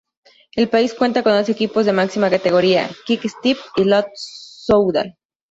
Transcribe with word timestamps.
El 0.55 0.67
país 0.67 0.95
cuenta 0.95 1.21
con 1.21 1.33
dos 1.33 1.47
equipos 1.49 1.85
de 1.85 1.93
máxima 1.93 2.31
categoría: 2.31 2.89
Quick 3.05 3.23
Step 3.27 3.57
y 3.75 3.83
Lotto 3.83 4.09
Soudal. 4.15 5.15